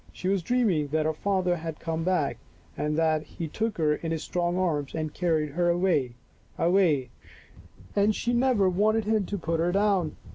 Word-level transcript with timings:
She 0.11 0.29
was 0.29 0.41
dreaming 0.41 0.87
that 0.87 1.05
her 1.05 1.13
father 1.13 1.57
had 1.57 1.79
come 1.79 2.03
back 2.03 2.37
and 2.75 2.97
that 2.97 3.21
he 3.21 3.47
took 3.47 3.77
her 3.77 3.93
in 3.93 4.11
his 4.11 4.23
strong 4.23 4.57
arms 4.57 4.95
and 4.95 5.13
carried 5.13 5.51
her 5.51 5.69
away, 5.69 6.13
away, 6.57 7.11
and 7.95 8.15
she 8.15 8.33
never 8.33 8.67
wanted 8.67 9.05
him 9.05 9.27
to 9.27 9.37
put 9.37 9.59
her 9.59 9.71
down. 9.71 10.15